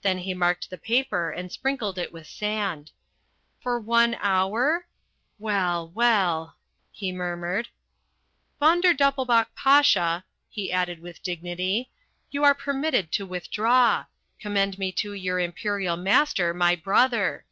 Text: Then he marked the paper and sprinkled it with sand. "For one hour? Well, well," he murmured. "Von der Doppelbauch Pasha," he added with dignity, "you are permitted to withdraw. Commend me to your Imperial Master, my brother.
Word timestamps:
Then 0.00 0.20
he 0.20 0.32
marked 0.32 0.70
the 0.70 0.78
paper 0.78 1.30
and 1.30 1.52
sprinkled 1.52 1.98
it 1.98 2.14
with 2.14 2.26
sand. 2.26 2.92
"For 3.62 3.78
one 3.78 4.16
hour? 4.18 4.86
Well, 5.38 5.90
well," 5.94 6.56
he 6.90 7.12
murmured. 7.12 7.68
"Von 8.58 8.80
der 8.80 8.94
Doppelbauch 8.94 9.48
Pasha," 9.54 10.24
he 10.48 10.72
added 10.72 11.00
with 11.00 11.22
dignity, 11.22 11.90
"you 12.30 12.42
are 12.42 12.54
permitted 12.54 13.12
to 13.12 13.26
withdraw. 13.26 14.06
Commend 14.40 14.78
me 14.78 14.92
to 14.92 15.12
your 15.12 15.38
Imperial 15.38 15.98
Master, 15.98 16.54
my 16.54 16.74
brother. 16.74 17.44